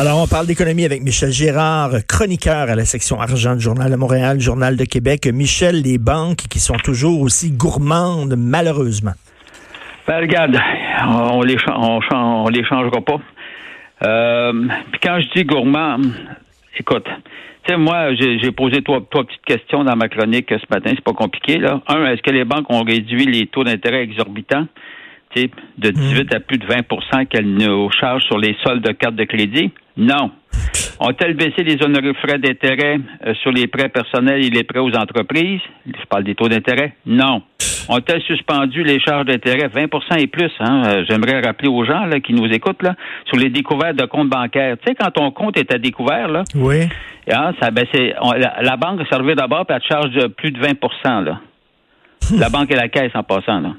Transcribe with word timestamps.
Alors, 0.00 0.22
on 0.22 0.28
parle 0.28 0.46
d'économie 0.46 0.84
avec 0.84 1.02
Michel 1.02 1.32
Gérard, 1.32 1.90
chroniqueur 2.06 2.70
à 2.70 2.76
la 2.76 2.84
section 2.84 3.20
argent 3.20 3.56
du 3.56 3.60
Journal 3.60 3.90
de 3.90 3.96
Montréal, 3.96 4.38
Journal 4.38 4.76
de 4.76 4.84
Québec. 4.84 5.26
Michel, 5.26 5.82
les 5.82 5.98
banques 5.98 6.46
qui 6.48 6.60
sont 6.60 6.76
toujours 6.76 7.20
aussi 7.20 7.50
gourmandes, 7.50 8.36
malheureusement. 8.38 9.14
Ben, 10.06 10.20
regarde, 10.20 10.56
on 11.04 11.42
les, 11.42 11.56
on, 11.66 12.48
les 12.48 12.64
changera 12.64 13.00
pas. 13.00 13.20
Euh, 14.04 14.52
puis 14.92 15.00
quand 15.02 15.18
je 15.20 15.36
dis 15.36 15.44
gourmand, 15.44 15.96
écoute, 16.78 17.08
tu 17.64 17.72
sais, 17.72 17.76
moi, 17.76 18.14
j'ai 18.14 18.52
posé 18.52 18.82
trois, 18.82 19.00
trois, 19.10 19.24
petites 19.24 19.44
questions 19.44 19.82
dans 19.82 19.96
ma 19.96 20.08
chronique 20.08 20.48
ce 20.48 20.72
matin, 20.72 20.92
c'est 20.94 21.02
pas 21.02 21.12
compliqué, 21.12 21.58
là. 21.58 21.80
Un, 21.88 22.04
est-ce 22.12 22.22
que 22.22 22.30
les 22.30 22.44
banques 22.44 22.70
ont 22.70 22.84
réduit 22.84 23.26
les 23.26 23.48
taux 23.48 23.64
d'intérêt 23.64 24.02
exorbitants? 24.04 24.68
De 25.36 25.90
18 25.90 26.34
à 26.34 26.40
plus 26.40 26.58
de 26.58 26.66
20% 26.66 27.26
qu'elles 27.26 27.50
nous 27.50 27.90
chargent 27.92 28.24
sur 28.24 28.38
les 28.38 28.56
soldes 28.64 28.84
de 28.84 28.92
cartes 28.92 29.16
de 29.16 29.24
crédit? 29.24 29.70
Non. 29.96 30.30
Ont-elles 31.00 31.34
baissé 31.34 31.62
les 31.62 31.82
honorés 31.82 32.14
frais 32.14 32.38
d'intérêt 32.38 32.98
euh, 33.26 33.34
sur 33.42 33.52
les 33.52 33.66
prêts 33.66 33.88
personnels 33.88 34.44
et 34.44 34.50
les 34.50 34.64
prêts 34.64 34.80
aux 34.80 34.94
entreprises? 34.96 35.60
Je 35.86 36.06
parle 36.08 36.24
des 36.24 36.34
taux 36.34 36.48
d'intérêt? 36.48 36.94
Non. 37.06 37.42
Ont-elles 37.88 38.22
suspendu 38.22 38.82
les 38.82 39.00
charges 39.00 39.26
d'intérêt? 39.26 39.68
20% 39.68 40.18
et 40.18 40.26
plus? 40.26 40.50
Hein? 40.60 40.82
Euh, 40.86 41.04
j'aimerais 41.08 41.40
rappeler 41.40 41.68
aux 41.68 41.84
gens 41.84 42.04
là, 42.04 42.20
qui 42.20 42.32
nous 42.32 42.46
écoutent 42.46 42.82
là, 42.82 42.94
sur 43.26 43.36
les 43.36 43.48
découvertes 43.48 43.96
de 43.96 44.06
comptes 44.06 44.28
bancaires. 44.28 44.76
Tu 44.78 44.88
sais, 44.88 44.94
quand 44.94 45.10
ton 45.10 45.30
compte 45.30 45.56
est 45.56 45.72
à 45.72 45.78
découvert, 45.78 46.28
là, 46.28 46.44
oui. 46.54 46.88
Hein, 47.30 47.52
ça, 47.60 47.70
ben, 47.70 47.86
la, 47.92 48.62
la, 48.62 48.76
banque 48.76 49.06
servait 49.10 49.34
d'abord, 49.34 49.66
puis 49.66 49.76
elle 49.76 49.82
te 49.82 49.86
charge 49.86 50.10
de 50.12 50.28
plus 50.28 50.50
de 50.50 50.58
20 50.58 51.24
là. 51.24 51.40
la 52.38 52.48
banque 52.48 52.70
et 52.70 52.74
la 52.74 52.88
caisse 52.88 53.12
en 53.14 53.22
passant. 53.22 53.60
Là. 53.60 53.74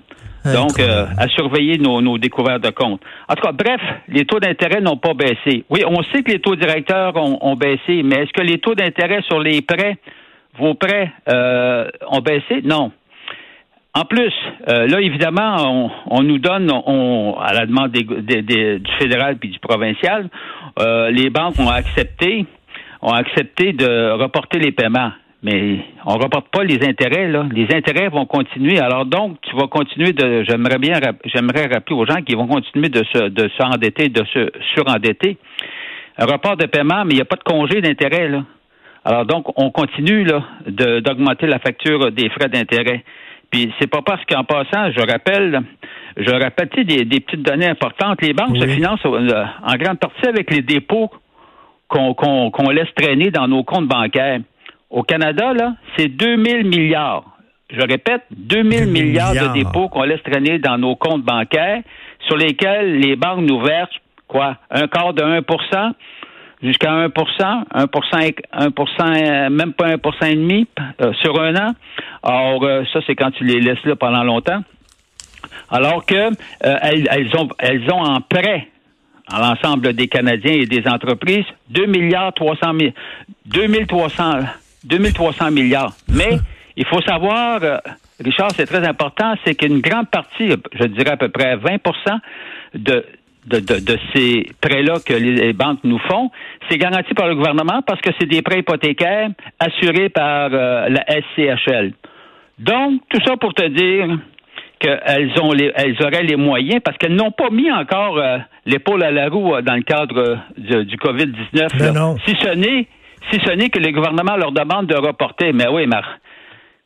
Donc, 0.45 0.79
euh, 0.79 1.05
à 1.17 1.27
surveiller 1.27 1.77
nos, 1.77 2.17
découvertes 2.17 2.63
de 2.63 2.69
comptes. 2.69 3.01
En 3.27 3.35
tout 3.35 3.41
cas, 3.41 3.51
bref, 3.51 3.81
les 4.07 4.25
taux 4.25 4.39
d'intérêt 4.39 4.81
n'ont 4.81 4.97
pas 4.97 5.13
baissé. 5.13 5.65
Oui, 5.69 5.83
on 5.85 6.01
sait 6.03 6.23
que 6.23 6.31
les 6.31 6.39
taux 6.39 6.55
directeurs 6.55 7.13
ont, 7.15 7.55
baissé, 7.55 8.03
mais 8.03 8.23
est-ce 8.23 8.31
que 8.33 8.41
les 8.41 8.59
taux 8.59 8.75
d'intérêt 8.75 9.21
sur 9.23 9.39
les 9.39 9.61
prêts, 9.61 9.97
vos 10.57 10.75
prêts, 10.75 11.11
euh, 11.27 11.89
ont 12.07 12.21
baissé? 12.21 12.61
Non. 12.63 12.91
En 13.93 14.05
plus, 14.05 14.31
euh, 14.69 14.87
là, 14.87 15.01
évidemment, 15.01 15.91
on, 16.05 16.23
nous 16.23 16.37
donne, 16.37 16.71
on, 16.71 17.35
à 17.39 17.53
la 17.53 17.65
demande 17.65 17.91
du 17.91 18.81
fédéral 18.99 19.37
puis 19.37 19.49
du 19.49 19.59
provincial, 19.59 20.29
les 21.11 21.29
banques 21.29 21.59
ont 21.59 21.69
accepté, 21.69 22.45
ont 23.01 23.11
accepté 23.11 23.73
de 23.73 24.11
reporter 24.11 24.59
les 24.59 24.71
paiements. 24.71 25.11
Mais 25.41 25.85
on 26.05 26.17
ne 26.17 26.23
reporte 26.23 26.49
pas 26.49 26.63
les 26.63 26.85
intérêts, 26.85 27.29
là. 27.29 27.45
Les 27.51 27.73
intérêts 27.73 28.09
vont 28.09 28.25
continuer. 28.25 28.79
Alors 28.79 29.05
donc, 29.05 29.37
tu 29.41 29.55
vas 29.55 29.67
continuer 29.67 30.11
de 30.11 30.43
j'aimerais 30.43 30.79
bien 30.79 30.99
j'aimerais 31.25 31.67
rappeler 31.67 31.95
aux 31.95 32.05
gens 32.05 32.21
qui 32.21 32.35
vont 32.35 32.47
continuer 32.47 32.89
de 32.89 33.03
se 33.13 33.29
de 33.29 33.49
s'endetter, 33.57 34.09
de 34.09 34.25
se 34.25 34.51
surendetter. 34.73 35.37
Un 36.17 36.25
report 36.25 36.57
de 36.57 36.65
paiement, 36.65 37.05
mais 37.05 37.11
il 37.13 37.15
n'y 37.15 37.21
a 37.21 37.25
pas 37.25 37.37
de 37.37 37.43
congé 37.43 37.79
d'intérêt, 37.79 38.27
là. 38.27 38.43
Alors 39.05 39.25
donc, 39.25 39.45
on 39.57 39.71
continue 39.71 40.25
là 40.25 40.43
d'augmenter 40.67 41.47
la 41.47 41.59
facture 41.59 42.11
des 42.11 42.29
frais 42.29 42.49
d'intérêt. 42.49 43.05
Puis 43.49 43.73
c'est 43.79 43.87
pas 43.87 44.01
parce 44.01 44.23
qu'en 44.25 44.43
passant, 44.43 44.91
je 44.91 44.99
rappelle, 45.09 45.61
je 46.17 46.31
rappelle 46.31 46.69
des, 46.85 47.05
des 47.05 47.19
petites 47.21 47.41
données 47.41 47.67
importantes. 47.67 48.21
Les 48.21 48.33
banques 48.33 48.57
se 48.57 48.67
financent 48.67 49.05
euh, 49.05 49.45
en 49.63 49.75
grande 49.77 49.99
partie 49.99 50.27
avec 50.27 50.51
les 50.51 50.61
dépôts 50.61 51.09
qu'on 51.87 52.13
qu'on 52.13 52.69
laisse 52.69 52.93
traîner 52.95 53.31
dans 53.31 53.47
nos 53.47 53.63
comptes 53.63 53.87
bancaires. 53.87 54.41
Au 54.89 55.03
Canada, 55.03 55.53
là, 55.53 55.73
c'est 55.97 56.07
2000 56.07 56.67
milliards. 56.67 57.25
Je 57.69 57.81
répète, 57.81 58.23
2000 58.31 58.87
milliards. 58.87 59.31
milliards 59.31 59.53
de 59.53 59.59
dépôts 59.59 59.89
qu'on 59.89 60.03
laisse 60.03 60.23
traîner 60.23 60.57
dans 60.57 60.77
nos 60.77 60.95
comptes 60.95 61.23
bancaires, 61.23 61.81
sur 62.27 62.35
lesquels 62.35 62.99
les 62.99 63.15
banques 63.15 63.41
nous 63.41 63.59
versent, 63.61 63.89
quoi, 64.27 64.57
un 64.71 64.87
quart 64.87 65.13
de 65.13 65.21
1% 65.21 65.93
jusqu'à 66.61 67.07
1% 67.07 67.09
1% 67.73 68.33
1% 68.53 69.49
même 69.49 69.73
pas 69.73 69.95
1% 69.95 70.25
et 70.25 70.35
demi 70.35 70.67
euh, 71.01 71.13
sur 71.21 71.39
un 71.39 71.55
an. 71.55 71.75
Or, 72.23 72.63
euh, 72.63 72.83
ça, 72.91 72.99
c'est 73.05 73.15
quand 73.15 73.31
tu 73.31 73.43
les 73.43 73.61
laisses 73.61 73.83
là 73.85 73.95
pendant 73.95 74.23
longtemps. 74.23 74.61
Alors 75.69 76.05
que 76.05 76.15
euh, 76.15 76.75
elles, 76.81 77.29
ont, 77.37 77.47
elles 77.59 77.89
ont 77.91 78.01
en 78.01 78.21
prêt 78.21 78.67
à 79.31 79.39
l'ensemble 79.39 79.93
des 79.93 80.07
Canadiens 80.07 80.53
et 80.53 80.65
des 80.65 80.87
entreprises 80.87 81.45
2 81.69 81.85
milliards 81.85 82.33
300 82.33 82.73
000, 82.79 82.91
2300 83.45 84.39
2300 84.83 85.51
milliards. 85.51 85.93
Mais 86.11 86.39
il 86.75 86.85
faut 86.85 87.01
savoir, 87.01 87.59
euh, 87.63 87.77
Richard, 88.23 88.51
c'est 88.55 88.65
très 88.65 88.87
important, 88.87 89.33
c'est 89.45 89.55
qu'une 89.55 89.81
grande 89.81 90.09
partie, 90.09 90.49
je 90.73 90.85
dirais 90.85 91.11
à 91.11 91.17
peu 91.17 91.29
près 91.29 91.55
20 91.57 91.77
de, 92.75 93.05
de, 93.45 93.59
de, 93.59 93.97
ces 94.13 94.45
prêts-là 94.61 94.99
que 95.05 95.13
les 95.13 95.53
banques 95.53 95.79
nous 95.83 95.99
font, 95.99 96.29
c'est 96.69 96.77
garanti 96.77 97.13
par 97.13 97.27
le 97.27 97.35
gouvernement 97.35 97.81
parce 97.85 97.99
que 98.01 98.11
c'est 98.19 98.27
des 98.27 98.41
prêts 98.41 98.59
hypothécaires 98.59 99.29
assurés 99.59 100.09
par 100.09 100.49
euh, 100.53 100.87
la 100.89 101.03
SCHL. 101.07 101.93
Donc, 102.59 103.01
tout 103.09 103.21
ça 103.25 103.37
pour 103.37 103.53
te 103.53 103.65
dire 103.67 104.17
qu'elles 104.79 105.31
ont 105.41 105.51
les, 105.51 105.71
elles 105.75 106.01
auraient 106.01 106.23
les 106.23 106.35
moyens 106.35 106.81
parce 106.83 106.97
qu'elles 106.97 107.15
n'ont 107.15 107.31
pas 107.31 107.49
mis 107.49 107.71
encore 107.71 108.17
euh, 108.17 108.37
l'épaule 108.65 109.03
à 109.03 109.11
la 109.11 109.29
roue 109.29 109.61
dans 109.61 109.75
le 109.75 109.81
cadre 109.81 110.37
du 110.57 110.95
COVID-19. 110.97 111.77
Ben 111.77 112.15
si 112.25 112.35
ce 112.41 112.55
n'est 112.55 112.87
si 113.31 113.39
ce 113.45 113.51
n'est 113.51 113.69
que 113.69 113.79
le 113.79 113.91
gouvernement 113.91 114.35
leur 114.35 114.51
demande 114.51 114.87
de 114.87 114.95
reporter. 114.95 115.53
Mais 115.53 115.67
oui, 115.67 115.85
mais 115.87 116.01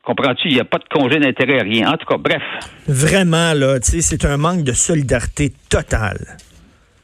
comprends-tu, 0.04 0.50
il 0.50 0.56
n'y 0.56 0.60
a 0.60 0.66
pas 0.66 0.80
de 0.80 0.86
congé 0.90 1.20
d'intérêt, 1.20 1.60
rien. 1.60 1.92
En 1.92 1.98
tout 1.98 2.06
cas, 2.06 2.18
bref. 2.18 2.44
Vraiment, 2.88 3.54
là, 3.54 3.80
tu 3.80 3.92
sais, 3.92 4.02
c'est 4.02 4.26
un 4.26 4.38
manque 4.38 4.64
de 4.64 4.74
solidarité 4.74 5.54
totale. 5.70 6.38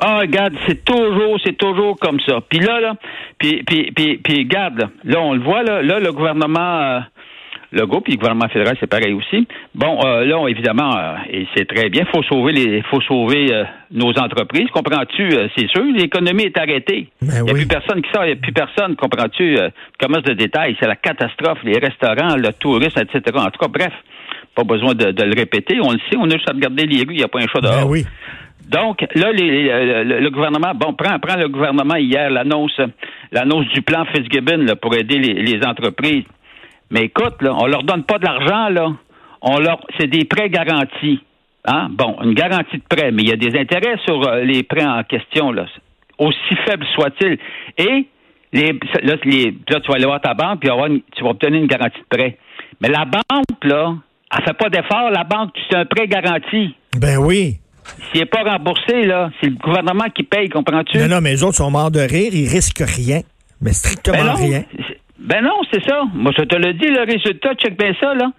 Ah, 0.01 0.19
regarde, 0.19 0.53
c'est 0.65 0.85
toujours, 0.85 1.37
c'est 1.43 1.57
toujours 1.57 1.97
comme 1.99 2.19
ça. 2.21 2.39
Puis 2.47 2.59
là, 2.59 2.79
là, 2.79 2.95
puis, 3.37 3.63
puis, 3.63 3.91
puis, 3.91 4.17
puis 4.17 4.37
regarde, 4.37 4.89
là, 5.03 5.19
on 5.19 5.33
le 5.33 5.41
voit, 5.41 5.61
là, 5.61 5.81
là 5.81 5.99
le 5.99 6.13
gouvernement, 6.13 6.81
euh, 6.81 6.99
le 7.71 7.85
groupe, 7.85 8.05
puis 8.05 8.13
le 8.13 8.17
gouvernement 8.17 8.49
fédéral, 8.49 8.75
c'est 8.79 8.89
pareil 8.89 9.13
aussi. 9.13 9.47
Bon, 9.75 9.99
euh, 10.03 10.25
là, 10.25 10.47
évidemment, 10.47 10.97
euh, 10.97 11.15
et 11.31 11.47
c'est 11.55 11.65
très 11.65 11.89
bien, 11.89 12.05
faut 12.05 12.23
sauver 12.23 12.51
les, 12.51 12.81
faut 12.83 13.01
sauver 13.01 13.53
euh, 13.53 13.63
nos 13.91 14.09
entreprises, 14.17 14.67
comprends-tu 14.73 15.29
C'est 15.55 15.69
sûr, 15.69 15.83
l'économie 15.93 16.43
est 16.43 16.57
arrêtée. 16.57 17.09
Ben 17.21 17.35
il 17.37 17.43
n'y 17.43 17.51
a 17.51 17.53
plus 17.53 17.67
personne 17.67 18.01
qui 18.01 18.09
sort, 18.11 18.23
il 18.25 18.33
n'y 18.33 18.33
a 18.33 18.35
plus 18.37 18.53
personne, 18.53 18.95
comprends-tu 18.95 19.57
Commerce 19.99 20.23
de 20.23 20.33
détail, 20.33 20.75
c'est 20.79 20.87
la 20.87 20.95
catastrophe, 20.95 21.59
les 21.63 21.77
restaurants, 21.77 22.35
le 22.35 22.51
tourisme, 22.53 22.99
etc. 22.99 23.21
En 23.35 23.51
tout 23.51 23.59
cas, 23.59 23.67
bref, 23.67 23.93
pas 24.55 24.63
besoin 24.63 24.95
de, 24.95 25.05
le 25.05 25.35
répéter, 25.35 25.79
on 25.81 25.91
le 25.91 25.99
sait, 26.09 26.17
on 26.17 26.25
a 26.25 26.33
juste 26.33 26.49
à 26.49 26.53
regarder 26.53 26.85
les 26.85 26.99
rues, 26.99 27.13
il 27.13 27.17
n'y 27.17 27.23
a 27.23 27.27
pas 27.27 27.39
un 27.39 27.47
chat 27.47 27.61
dehors. 27.61 27.83
Ben 27.83 27.87
oui. 27.87 28.05
Donc 28.67 29.01
là, 29.15 29.31
le, 29.31 30.29
gouvernement, 30.29 30.73
bon, 30.75 30.93
prend, 30.93 31.17
prend 31.19 31.37
le 31.37 31.49
gouvernement 31.49 31.95
hier 31.95 32.29
l'annonce, 32.29 32.79
l'annonce 33.31 33.67
du 33.73 33.81
plan 33.81 34.05
Fitzgibbon 34.05 34.75
pour 34.79 34.95
aider 34.95 35.17
les 35.17 35.59
entreprises. 35.65 36.23
Mais 36.91 37.01
écoute, 37.05 37.41
là, 37.41 37.53
on 37.55 37.67
leur 37.67 37.83
donne 37.83 38.03
pas 38.03 38.17
de 38.17 38.25
l'argent, 38.25 38.69
là. 38.69 38.93
On 39.41 39.59
leur, 39.59 39.79
c'est 39.97 40.07
des 40.07 40.25
prêts 40.25 40.49
garantis. 40.49 41.19
Hein? 41.65 41.87
Bon, 41.91 42.17
une 42.23 42.33
garantie 42.33 42.77
de 42.77 42.83
prêt, 42.89 43.11
mais 43.11 43.23
il 43.23 43.29
y 43.29 43.33
a 43.33 43.37
des 43.37 43.57
intérêts 43.57 43.97
sur 44.05 44.27
euh, 44.27 44.41
les 44.41 44.63
prêts 44.63 44.85
en 44.85 45.03
question, 45.03 45.51
là, 45.51 45.65
aussi 46.17 46.55
faibles 46.65 46.85
soient-ils. 46.95 47.37
Et 47.77 48.07
les, 48.51 48.79
là, 49.03 49.15
les, 49.23 49.55
là, 49.69 49.79
tu 49.79 49.87
vas 49.87 49.95
aller 49.95 50.05
voir 50.05 50.21
ta 50.21 50.33
banque, 50.33 50.61
puis 50.61 50.69
tu 51.15 51.23
vas 51.23 51.29
obtenir 51.29 51.61
une 51.61 51.67
garantie 51.67 51.99
de 51.99 52.17
prêt. 52.17 52.37
Mais 52.81 52.89
la 52.89 53.05
banque, 53.05 53.63
là, 53.63 53.95
elle 54.35 54.43
fait 54.43 54.53
pas 54.53 54.69
d'effort. 54.69 55.09
La 55.11 55.23
banque, 55.23 55.51
c'est 55.69 55.77
un 55.77 55.85
prêt 55.85 56.07
garanti. 56.07 56.75
Ben 56.97 57.17
oui. 57.17 57.59
S'il 58.11 58.21
n'est 58.21 58.25
pas 58.25 58.43
remboursé, 58.43 59.05
là, 59.05 59.29
c'est 59.39 59.49
le 59.49 59.55
gouvernement 59.55 60.05
qui 60.13 60.23
paye, 60.23 60.49
comprends-tu? 60.49 60.97
Non, 60.97 61.07
non, 61.07 61.21
mais 61.21 61.31
les 61.31 61.43
autres 61.43 61.57
sont 61.57 61.71
morts 61.71 61.91
de 61.91 61.99
rire, 61.99 62.31
ils 62.33 62.47
risquent 62.47 62.85
rien. 62.85 63.21
Mais 63.61 63.73
strictement 63.73 64.35
ben 64.35 64.35
rien. 64.35 64.63
Ben 65.19 65.43
non, 65.43 65.61
c'est 65.71 65.83
ça. 65.83 66.03
Moi, 66.13 66.31
je 66.37 66.43
te 66.43 66.55
le 66.55 66.73
dis, 66.73 66.87
le 66.87 67.01
résultat, 67.01 67.53
check 67.55 67.77
bien 67.77 67.93
ça, 67.99 68.13
là. 68.13 68.31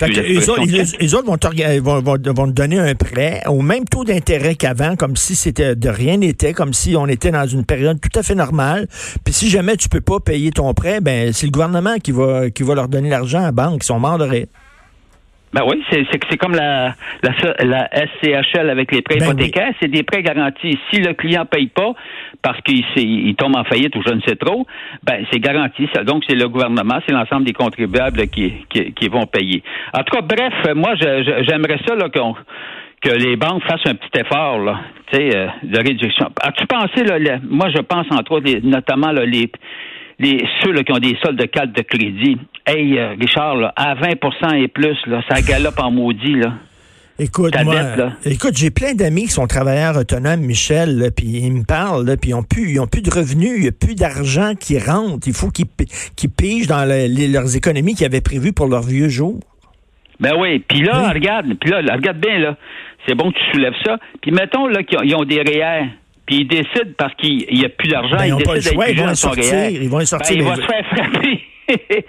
les, 0.00 0.48
autres, 0.48 1.26
vont, 1.26 1.36
te, 1.36 2.50
donner 2.50 2.78
un 2.78 2.94
prêt 2.94 3.42
au 3.46 3.60
même 3.60 3.84
taux 3.84 4.04
d'intérêt 4.04 4.54
qu'avant, 4.54 4.96
comme 4.96 5.16
si 5.16 5.34
c'était 5.34 5.76
de 5.76 5.88
rien 5.90 6.16
n'était, 6.16 6.54
comme 6.54 6.72
si 6.72 6.96
on 6.96 7.06
était 7.06 7.30
dans 7.30 7.46
une 7.46 7.66
période 7.66 7.98
tout 8.00 8.18
à 8.18 8.22
fait 8.22 8.34
normale. 8.34 8.86
Puis 9.24 9.34
si 9.34 9.50
jamais 9.50 9.76
tu 9.76 9.90
peux 9.90 10.00
pas 10.00 10.18
payer 10.18 10.50
ton 10.50 10.72
prêt, 10.72 11.00
ben 11.00 11.32
c'est 11.32 11.46
le 11.46 11.52
gouvernement 11.52 11.98
qui 11.98 12.10
va 12.10 12.50
qui 12.50 12.62
va 12.62 12.74
leur 12.74 12.88
donner 12.88 13.10
l'argent 13.10 13.40
à 13.40 13.46
la 13.46 13.52
banque. 13.52 13.82
Ils 13.82 13.86
sont 13.86 14.00
morts 14.00 14.18
de 14.18 14.24
rire. 14.24 14.46
Ben 15.52 15.62
oui, 15.66 15.82
c'est 15.90 16.04
c'est 16.10 16.36
comme 16.38 16.54
la, 16.54 16.94
la, 17.22 17.32
la 17.64 17.90
SCHL 17.92 18.70
avec 18.70 18.90
les 18.90 19.02
prêts 19.02 19.18
ben 19.18 19.26
hypothécaires, 19.26 19.72
c'est 19.80 19.88
des 19.88 20.02
prêts 20.02 20.22
garantis. 20.22 20.78
Si 20.90 21.00
le 21.00 21.12
client 21.12 21.44
paye 21.44 21.66
pas 21.66 21.92
parce 22.42 22.60
qu'il 22.62 22.84
il 22.96 23.34
tombe 23.34 23.56
en 23.56 23.64
faillite 23.64 23.94
ou 23.96 24.02
je 24.06 24.14
ne 24.14 24.20
sais 24.22 24.36
trop, 24.36 24.66
ben 25.02 25.24
c'est 25.30 25.40
garanti. 25.40 25.88
Ça. 25.94 26.04
Donc 26.04 26.24
c'est 26.26 26.36
le 26.36 26.48
gouvernement, 26.48 26.98
c'est 27.06 27.12
l'ensemble 27.12 27.44
des 27.44 27.52
contribuables 27.52 28.28
qui, 28.28 28.52
qui, 28.70 28.92
qui, 28.92 29.08
vont 29.08 29.26
payer. 29.26 29.62
En 29.92 30.02
tout 30.02 30.16
cas, 30.16 30.22
bref, 30.22 30.74
moi 30.74 30.94
j'aimerais 30.96 31.78
ça 31.86 31.94
là 31.96 32.08
qu'on 32.08 32.34
que 33.02 33.10
les 33.10 33.36
banques 33.36 33.64
fassent 33.64 33.86
un 33.86 33.96
petit 33.96 34.20
effort 34.20 34.58
là, 34.60 34.80
euh, 35.14 35.48
de 35.64 35.76
réduction. 35.76 36.28
As-tu 36.40 36.66
pensé 36.66 37.04
là, 37.04 37.38
moi 37.42 37.68
je 37.68 37.80
pense 37.82 38.06
entre 38.10 38.32
autres 38.32 38.48
notamment 38.62 39.10
là, 39.10 39.26
les 39.26 39.50
les, 40.18 40.44
ceux 40.62 40.72
qui 40.82 40.92
ont 40.92 40.98
des 40.98 41.16
soldes 41.22 41.38
de 41.38 41.46
carte 41.46 41.72
de 41.72 41.82
crédit. 41.82 42.38
Hey, 42.66 42.98
euh, 42.98 43.14
Richard, 43.18 43.72
à 43.76 43.94
20% 43.94 44.62
et 44.62 44.68
plus, 44.68 44.96
là, 45.06 45.22
ça 45.28 45.40
galope 45.42 45.78
en 45.78 45.90
maudit. 45.90 46.34
Là. 46.34 46.52
Écoute, 47.18 47.54
moi, 47.64 47.76
écoute, 48.24 48.56
j'ai 48.56 48.70
plein 48.70 48.94
d'amis 48.94 49.24
qui 49.24 49.32
sont 49.32 49.46
travailleurs 49.46 49.96
autonomes, 49.96 50.40
Michel, 50.40 51.10
puis 51.14 51.26
ils 51.26 51.52
me 51.52 51.64
parlent, 51.64 52.16
puis 52.20 52.30
ils 52.30 52.34
n'ont 52.34 52.42
plus, 52.42 52.74
ils 52.74 52.80
plus 52.90 53.02
de 53.02 53.10
revenus, 53.10 53.52
il 53.56 53.62
n'y 53.62 53.68
a 53.68 53.72
plus 53.72 53.94
d'argent 53.94 54.54
qui 54.58 54.78
rentre. 54.78 55.28
Il 55.28 55.34
faut 55.34 55.50
qu'ils 55.50 56.30
pigent 56.30 56.66
dans 56.66 56.84
leurs 56.84 57.56
économies 57.56 57.94
qu'ils 57.94 58.06
avaient 58.06 58.22
prévues 58.22 58.52
pour 58.52 58.66
leurs 58.66 58.82
vieux 58.82 59.08
jours. 59.08 59.40
Ben 60.20 60.32
oui, 60.38 60.60
puis 60.60 60.82
là, 60.82 61.10
regarde, 61.10 61.46
puis 61.60 61.70
là, 61.70 61.78
regarde 61.94 62.18
bien, 62.18 62.38
là. 62.38 62.56
C'est 63.06 63.14
bon 63.14 63.30
que 63.30 63.38
tu 63.38 63.52
soulèves 63.52 63.74
ça. 63.84 63.98
Puis 64.20 64.30
mettons 64.30 64.66
là 64.66 64.82
qu'ils 64.82 65.14
ont, 65.16 65.24
des 65.24 65.42
REER 65.42 65.88
puis 66.32 66.40
il 66.40 66.48
décide 66.48 66.94
parce 66.96 67.14
qu'il 67.14 67.46
n'y 67.52 67.64
a 67.64 67.68
plus 67.68 67.88
d'argent, 67.88 68.16
ben, 68.16 68.26
il 68.26 68.36
décide 68.36 68.72
d'être 68.72 68.88
ils 68.90 69.00
vont 69.00 69.14
sortir, 69.14 69.70
Ils 69.70 69.88
vont 69.88 70.04
sortir. 70.04 70.36
Ben, 70.36 70.42
il 70.42 70.48
va 70.48 70.56
se 70.56 70.62
faire 70.62 70.86
frapper. 70.86 71.44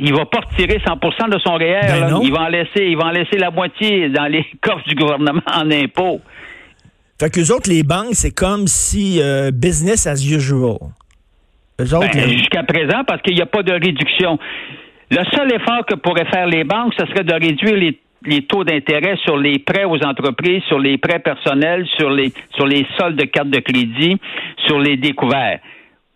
il 0.00 0.14
va 0.14 0.26
pas 0.26 0.40
retirer 0.40 0.80
100 0.84 1.28
de 1.28 1.38
son 1.38 1.54
REER. 1.54 1.80
Ben 1.82 2.20
il 2.22 2.32
va 2.32 2.42
en 2.42 2.48
laisser, 2.48 2.84
il 2.84 2.96
va 2.96 3.06
en 3.06 3.10
laisser 3.10 3.38
la 3.38 3.50
moitié 3.50 4.08
dans 4.08 4.26
les 4.26 4.44
coffres 4.60 4.86
du 4.86 4.94
gouvernement 4.94 5.42
en 5.46 5.70
impôts. 5.70 6.20
Fait 7.20 7.30
que 7.30 7.38
les 7.38 7.50
autres, 7.50 7.70
les 7.70 7.82
banques, 7.82 8.14
c'est 8.14 8.34
comme 8.34 8.66
si 8.66 9.20
euh, 9.20 9.50
business 9.52 10.06
as 10.06 10.24
usual. 10.24 10.78
Ben, 11.78 12.28
jusqu'à 12.28 12.62
présent, 12.62 13.02
parce 13.06 13.20
qu'il 13.22 13.34
n'y 13.34 13.42
a 13.42 13.46
pas 13.46 13.62
de 13.62 13.72
réduction. 13.72 14.38
Le 15.10 15.24
seul 15.34 15.52
effort 15.52 15.84
que 15.86 15.94
pourraient 15.94 16.30
faire 16.30 16.46
les 16.46 16.64
banques, 16.64 16.92
ce 16.98 17.06
serait 17.06 17.24
de 17.24 17.32
réduire 17.32 17.76
les 17.76 17.98
les 18.26 18.42
taux 18.42 18.64
d'intérêt 18.64 19.16
sur 19.24 19.36
les 19.36 19.58
prêts 19.58 19.84
aux 19.84 20.02
entreprises, 20.04 20.62
sur 20.64 20.78
les 20.78 20.98
prêts 20.98 21.18
personnels, 21.18 21.86
sur 21.96 22.10
les 22.10 22.32
sur 22.54 22.66
les 22.66 22.86
soldes 22.98 23.16
de 23.16 23.24
cartes 23.24 23.50
de 23.50 23.60
crédit, 23.60 24.18
sur 24.66 24.78
les 24.78 24.96
découverts. 24.96 25.60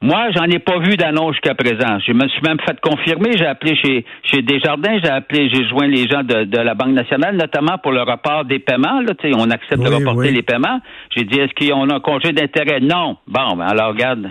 Moi, 0.00 0.30
j'en 0.30 0.44
ai 0.44 0.60
pas 0.60 0.78
vu 0.78 0.96
d'annonce 0.96 1.32
jusqu'à 1.32 1.56
présent. 1.56 1.98
Je 2.06 2.12
me 2.12 2.28
suis 2.28 2.40
même 2.42 2.58
fait 2.60 2.78
confirmer. 2.80 3.36
J'ai 3.36 3.46
appelé 3.46 3.74
chez, 3.74 4.04
chez 4.22 4.42
Desjardins, 4.42 4.96
j'ai 5.02 5.10
appelé, 5.10 5.50
j'ai 5.52 5.66
joint 5.66 5.88
les 5.88 6.06
gens 6.08 6.22
de, 6.22 6.44
de, 6.44 6.58
la 6.58 6.74
Banque 6.74 6.92
nationale, 6.92 7.36
notamment 7.36 7.78
pour 7.78 7.90
le 7.90 8.02
report 8.02 8.44
des 8.44 8.60
paiements. 8.60 9.00
Là, 9.00 9.14
on 9.36 9.50
accepte 9.50 9.82
de 9.82 9.92
reporter 9.92 10.30
les 10.30 10.42
paiements. 10.42 10.80
J'ai 11.16 11.24
dit, 11.24 11.40
est-ce 11.40 11.52
qu'on 11.52 11.90
a 11.90 11.96
un 11.96 12.00
congé 12.00 12.32
d'intérêt? 12.32 12.78
Non. 12.78 13.16
Bon, 13.26 13.56
ben 13.56 13.66
alors 13.66 13.88
regarde. 13.88 14.28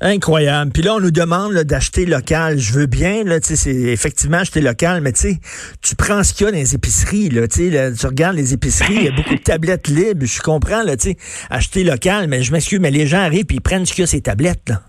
Incroyable. 0.00 0.72
Puis 0.72 0.82
là, 0.82 0.94
on 0.94 1.00
nous 1.00 1.10
demande 1.10 1.54
d'acheter 1.54 2.04
local. 2.06 2.58
Je 2.58 2.72
veux 2.74 2.86
bien, 2.86 3.24
là, 3.24 3.38
c'est 3.40 3.70
effectivement 3.70 4.38
acheter 4.38 4.60
local, 4.60 5.00
mais 5.00 5.12
tu 5.12 5.20
sais, 5.20 5.38
tu 5.82 5.96
prends 5.96 6.22
ce 6.22 6.34
qu'il 6.34 6.46
y 6.46 6.48
a 6.48 6.52
dans 6.52 6.58
les 6.58 6.74
épiceries, 6.74 7.30
là, 7.30 7.48
tu 7.48 7.70
tu 7.70 8.06
regardes 8.06 8.36
les 8.36 8.52
épiceries, 8.52 8.94
il 8.94 9.04
y 9.04 9.08
a 9.08 9.12
beaucoup 9.12 9.34
de 9.34 9.40
tablettes 9.40 9.88
libres. 9.88 10.26
Je 10.26 10.40
comprends, 10.40 10.82
là, 10.82 10.96
tu 10.96 11.10
sais, 11.10 11.16
acheter 11.50 11.82
local, 11.82 12.28
mais 12.28 12.42
je 12.42 12.52
m'excuse, 12.52 12.78
mais 12.78 12.90
les 12.90 13.06
gens 13.06 13.20
arrivent 13.20 13.46
et 13.50 13.54
ils 13.54 13.60
prennent 13.60 13.86
ce 13.86 13.94
qu'il 13.94 14.02
y 14.02 14.04
a 14.04 14.06
ces 14.06 14.20
tablettes, 14.20 14.68
là. 14.68 14.82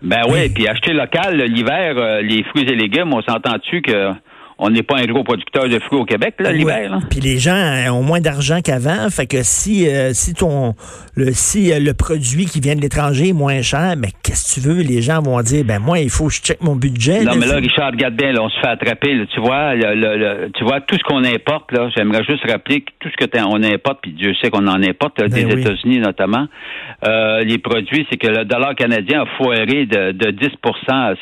Ben 0.00 0.22
oui, 0.28 0.48
puis 0.50 0.68
acheter 0.68 0.92
local, 0.92 1.42
l'hiver, 1.42 1.94
euh, 1.96 2.22
les 2.22 2.44
fruits 2.44 2.62
et 2.62 2.76
légumes, 2.76 3.12
on 3.12 3.22
s'entend-tu 3.22 3.82
que 3.82 4.12
on 4.58 4.70
n'est 4.70 4.82
pas 4.82 4.96
un 4.98 5.06
gros 5.06 5.22
producteur 5.22 5.68
de 5.68 5.78
fruits 5.78 6.00
au 6.00 6.04
Québec 6.04 6.34
l'hiver. 6.50 6.98
Puis 7.10 7.20
les 7.20 7.38
gens 7.38 7.54
ont 7.92 8.02
moins 8.02 8.20
d'argent 8.20 8.60
qu'avant, 8.60 9.08
fait 9.10 9.26
que 9.26 9.42
si 9.42 9.88
euh, 9.88 10.10
si 10.12 10.34
ton 10.34 10.74
le 11.14 11.32
si 11.32 11.72
euh, 11.72 11.78
le 11.78 11.94
produit 11.94 12.46
qui 12.46 12.60
vient 12.60 12.74
de 12.74 12.80
l'étranger 12.80 13.28
est 13.28 13.32
moins 13.32 13.62
cher, 13.62 13.94
mais 13.96 14.08
qu'est-ce 14.22 14.56
que 14.56 14.60
tu 14.60 14.66
veux? 14.66 14.82
Les 14.82 15.00
gens 15.00 15.22
vont 15.22 15.40
dire 15.42 15.64
ben 15.64 15.78
moi 15.78 16.00
il 16.00 16.10
faut 16.10 16.26
que 16.26 16.34
je 16.34 16.40
check 16.40 16.60
mon 16.60 16.74
budget. 16.74 17.24
Non 17.24 17.36
mais 17.36 17.46
là 17.46 17.56
Richard 17.56 17.92
regarde 17.92 18.14
bien, 18.14 18.34
on 18.36 18.48
se 18.48 18.58
fait 18.60 18.68
attraper. 18.68 19.26
tu 19.32 19.40
vois, 19.40 19.74
le, 19.74 20.48
tu 20.50 20.64
vois 20.64 20.80
tout 20.80 20.96
ce 20.96 21.04
qu'on 21.04 21.24
importe 21.24 21.70
là. 21.72 21.88
J'aimerais 21.96 22.24
juste 22.24 22.44
rappeler 22.50 22.80
que 22.80 22.90
tout 22.98 23.08
ce 23.10 23.24
que 23.24 23.28
on 23.46 23.62
importe, 23.62 24.00
puis 24.02 24.12
Dieu 24.12 24.34
sait 24.42 24.50
qu'on 24.50 24.66
en 24.66 24.82
importe 24.82 25.22
des 25.22 25.44
ben 25.44 25.58
États-Unis 25.58 26.00
notamment. 26.00 26.46
Euh, 27.06 27.42
les 27.42 27.58
produits, 27.58 28.06
c'est 28.10 28.16
que 28.16 28.26
le 28.26 28.44
dollar 28.44 28.74
canadien 28.74 29.22
a 29.22 29.26
foiré 29.36 29.86
de, 29.86 30.12
de 30.12 30.30
10 30.30 30.48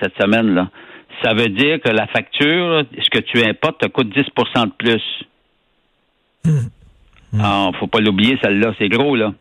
cette 0.00 0.16
semaine 0.18 0.54
là 0.54 0.68
ça 1.22 1.34
veut 1.34 1.48
dire 1.48 1.80
que 1.80 1.90
la 1.90 2.06
facture, 2.06 2.84
ce 2.98 3.10
que 3.10 3.18
tu 3.18 3.42
importes, 3.44 3.80
te 3.80 3.86
coûte 3.86 4.08
10% 4.08 4.66
de 4.66 4.72
plus. 4.76 5.02
Il 6.44 7.38
ne 7.38 7.42
ah, 7.42 7.70
faut 7.78 7.86
pas 7.86 8.00
l'oublier, 8.00 8.38
celle-là, 8.42 8.72
c'est 8.78 8.88
gros, 8.88 9.16
là. 9.16 9.32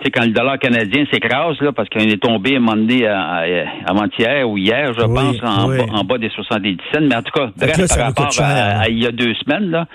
Tu 0.00 0.06
sais, 0.06 0.10
quand 0.10 0.24
le 0.24 0.32
dollar 0.32 0.58
canadien 0.58 1.04
s'écrase, 1.12 1.60
là, 1.60 1.72
parce 1.72 1.88
qu'il 1.90 2.10
est 2.10 2.22
tombé 2.22 2.54
à 2.54 2.56
un 2.56 2.60
moment 2.60 2.76
donné 2.76 3.06
avant-hier 3.06 4.48
ou 4.48 4.56
hier, 4.56 4.94
je 4.94 5.04
pense, 5.04 5.36
en, 5.42 6.04
bas, 6.04 6.16
des 6.16 6.30
70 6.30 6.78
cents. 6.92 7.00
Mais 7.02 7.16
en 7.16 7.22
tout 7.22 7.32
cas, 7.32 7.50
bref, 7.54 7.86
par 7.88 8.06
rapport 8.06 8.32
à, 8.40 8.88
il 8.88 9.02
y 9.02 9.06
a 9.06 9.12
deux 9.12 9.34
semaines, 9.34 9.70
là, 9.70 9.86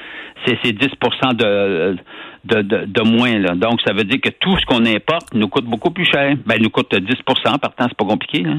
c'est 0.46 0.74
10 0.74 0.88
de, 1.34 1.98
de, 2.46 2.86
de, 2.86 3.02
moins. 3.02 3.40
Là. 3.40 3.56
Donc, 3.56 3.82
ça 3.84 3.94
veut 3.94 4.04
dire 4.04 4.22
que 4.22 4.30
tout 4.30 4.56
ce 4.60 4.66
qu'on 4.68 4.86
importe 4.86 5.34
nous 5.34 5.48
coûte 5.48 5.66
beaucoup 5.66 5.90
plus 5.90 6.06
cher. 6.06 6.36
Ben, 6.46 6.62
nous 6.62 6.70
coûte 6.70 6.94
10% 6.94 7.58
partant, 7.58 7.86
c'est 7.88 7.98
pas 7.98 8.06
compliqué. 8.06 8.44
Là. 8.44 8.54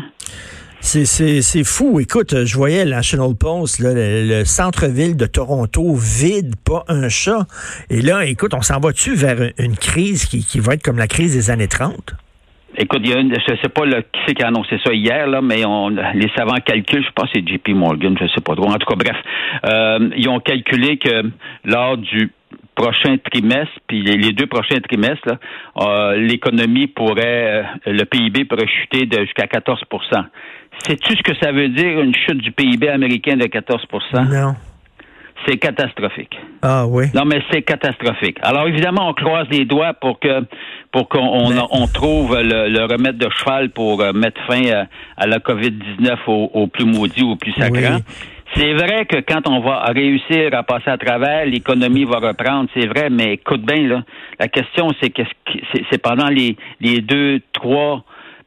C'est 0.86 1.64
fou. 1.64 1.98
Écoute, 1.98 2.44
je 2.44 2.56
voyais 2.56 2.84
National 2.84 3.34
Post, 3.34 3.80
le, 3.82 4.44
centre-ville 4.44 5.16
de 5.16 5.26
Toronto 5.26 5.96
vide, 5.96 6.54
pas 6.64 6.84
un 6.86 7.08
chat. 7.08 7.46
Et 7.90 8.02
là, 8.02 8.24
écoute, 8.24 8.54
on 8.54 8.62
s'en 8.62 8.78
va-tu 8.78 9.16
vers 9.16 9.50
une 9.58 9.76
crise 9.76 10.26
qui, 10.26 10.46
qui 10.46 10.60
va 10.60 10.74
être 10.74 10.84
comme 10.84 10.98
la 10.98 11.08
crise 11.08 11.34
des 11.34 11.50
années 11.50 11.66
30? 11.66 12.14
Écoute, 12.78 13.00
il 13.02 13.10
y 13.10 13.14
a 13.14 13.18
une, 13.18 13.34
je 13.34 13.56
sais 13.60 13.68
pas 13.68 13.82
qui 13.84 14.20
c'est 14.28 14.34
qui 14.34 14.44
a 14.44 14.46
annoncé 14.46 14.78
ça 14.84 14.92
hier, 14.92 15.26
là, 15.26 15.40
mais 15.42 15.64
on, 15.64 15.88
les 15.88 16.30
savants 16.36 16.60
calculent, 16.64 17.04
je 17.04 17.12
pense 17.16 17.32
que 17.32 17.40
c'est 17.40 17.48
JP 17.48 17.70
Morgan, 17.70 18.16
je 18.20 18.28
sais 18.28 18.40
pas 18.40 18.54
trop. 18.54 18.68
En 18.68 18.74
tout 18.74 18.86
cas, 18.86 18.94
bref, 18.94 19.16
euh, 19.64 20.10
ils 20.16 20.28
ont 20.28 20.38
calculé 20.38 20.98
que 20.98 21.30
lors 21.64 21.96
du 21.96 22.30
prochain 22.76 23.16
trimestre, 23.32 23.74
puis 23.88 24.02
les 24.02 24.32
deux 24.32 24.46
prochains 24.46 24.78
trimestres, 24.80 25.36
euh, 25.80 26.16
l'économie 26.16 26.86
pourrait, 26.86 27.64
euh, 27.86 27.92
le 27.92 28.04
PIB 28.04 28.44
pourrait 28.44 28.68
chuter 28.68 29.06
de 29.06 29.18
jusqu'à 29.24 29.46
14 29.46 29.80
Sais-tu 30.84 31.16
ce 31.16 31.22
que 31.22 31.34
ça 31.42 31.52
veut 31.52 31.68
dire, 31.68 32.00
une 32.00 32.14
chute 32.14 32.38
du 32.38 32.52
PIB 32.52 32.88
américain 32.88 33.36
de 33.36 33.44
14% 33.44 34.28
Non. 34.30 34.54
C'est 35.46 35.58
catastrophique. 35.58 36.36
Ah 36.62 36.86
oui. 36.86 37.04
Non, 37.14 37.24
mais 37.24 37.40
c'est 37.50 37.62
catastrophique. 37.62 38.38
Alors 38.42 38.66
évidemment, 38.66 39.08
on 39.08 39.14
croise 39.14 39.46
les 39.50 39.64
doigts 39.64 39.92
pour 39.94 40.18
que 40.18 40.44
pour 40.92 41.08
qu'on 41.08 41.52
on, 41.70 41.86
trouve 41.88 42.36
le, 42.40 42.86
remède 42.86 43.18
de 43.18 43.28
cheval 43.30 43.70
pour 43.70 44.00
euh, 44.00 44.12
mettre 44.12 44.40
fin 44.46 44.62
à, 45.16 45.26
la 45.26 45.38
COVID-19 45.38 46.16
au, 46.26 46.66
plus 46.68 46.86
maudit, 46.86 47.22
au 47.22 47.36
plus 47.36 47.52
sacrant. 47.52 47.98
C'est 48.54 48.72
vrai 48.72 49.04
que 49.04 49.16
quand 49.16 49.46
on 49.48 49.60
va 49.60 49.84
réussir 49.94 50.54
à 50.54 50.62
passer 50.62 50.88
à 50.88 50.96
travers, 50.96 51.44
l'économie 51.44 52.04
va 52.04 52.18
reprendre, 52.18 52.70
c'est 52.74 52.86
vrai, 52.86 53.10
mais 53.10 53.34
écoute 53.34 53.62
bien, 53.62 53.86
là, 53.86 54.02
la 54.40 54.48
question, 54.48 54.88
c'est 55.02 55.10
que 55.10 55.22
c'est 55.90 56.00
pendant 56.00 56.28
les, 56.28 56.56
les 56.80 57.02
deux, 57.02 57.40
trois 57.52 58.04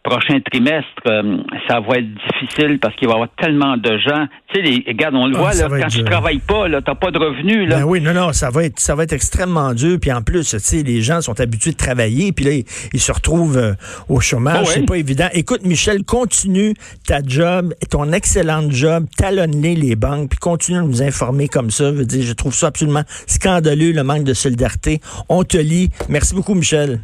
prochain 0.09 0.39
trimestre, 0.51 0.89
euh, 1.07 1.37
ça 1.67 1.79
va 1.79 1.97
être 1.97 2.09
difficile 2.13 2.79
parce 2.79 2.95
qu'il 2.95 3.07
va 3.07 3.13
y 3.13 3.15
avoir 3.15 3.29
tellement 3.37 3.77
de 3.77 3.97
gens. 3.97 4.27
Tu 4.47 4.55
sais, 4.55 4.61
les, 4.61 4.83
regarde, 4.87 5.15
on 5.15 5.27
le 5.27 5.35
ah, 5.35 5.39
voit, 5.39 5.53
là, 5.53 5.67
quand 5.69 5.87
tu 5.87 6.03
travailles 6.03 6.39
pas, 6.39 6.67
là, 6.67 6.81
t'as 6.81 6.95
pas 6.95 7.11
de 7.11 7.19
revenus, 7.19 7.69
là. 7.69 7.77
Ben 7.77 7.83
oui, 7.83 8.01
non, 8.01 8.13
non, 8.13 8.33
ça 8.33 8.49
va 8.49 8.65
être, 8.65 8.79
ça 8.79 8.95
va 8.95 9.03
être 9.03 9.13
extrêmement 9.13 9.73
dur. 9.73 9.97
Puis 10.01 10.11
en 10.11 10.21
plus, 10.21 10.49
tu 10.49 10.59
sais, 10.59 10.83
les 10.83 11.01
gens 11.01 11.21
sont 11.21 11.39
habitués 11.39 11.71
de 11.71 11.77
travailler, 11.77 12.31
puis 12.31 12.45
là, 12.45 12.51
ils, 12.93 12.99
se 12.99 13.11
retrouvent 13.11 13.57
euh, 13.57 13.73
au 14.07 14.19
chômage. 14.19 14.65
Oh, 14.67 14.69
c'est 14.73 14.85
pas 14.85 14.97
évident. 14.97 15.27
Écoute, 15.33 15.63
Michel, 15.63 16.03
continue 16.03 16.73
ta 17.05 17.19
job, 17.25 17.73
ton 17.89 18.11
excellent 18.11 18.69
job, 18.69 19.05
talonne 19.17 19.61
les 19.61 19.95
banques, 19.95 20.29
puis 20.29 20.39
continue 20.39 20.79
de 20.79 20.83
nous 20.83 21.03
informer 21.03 21.47
comme 21.47 21.71
ça. 21.71 21.85
Je 21.85 21.97
veux 21.97 22.05
dire, 22.05 22.23
je 22.23 22.33
trouve 22.33 22.53
ça 22.53 22.67
absolument 22.67 23.03
scandaleux, 23.27 23.91
le 23.91 24.03
manque 24.03 24.23
de 24.23 24.33
solidarité. 24.33 24.99
On 25.29 25.43
te 25.43 25.57
lit. 25.57 25.89
Merci 26.09 26.33
beaucoup, 26.33 26.55
Michel. 26.55 27.01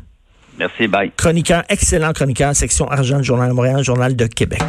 Merci, 0.58 0.88
bye. 0.88 1.12
Chroniqueur, 1.16 1.64
excellent 1.70 2.14
chroniqueur, 2.14 2.56
section 2.56 2.88
argent 2.90 3.22
Journal 3.22 3.50
de 3.50 3.54
Montréal, 3.54 3.84
Journal 3.84 4.16
de 4.16 4.26
Québec. 4.26 4.62